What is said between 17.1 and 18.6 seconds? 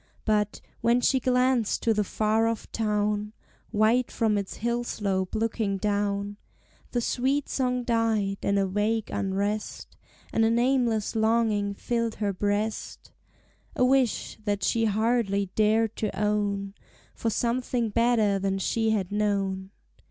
For something better than